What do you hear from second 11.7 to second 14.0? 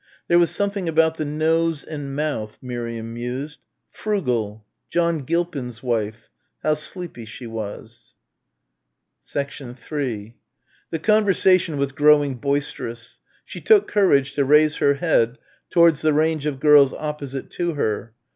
was growing boisterous. She took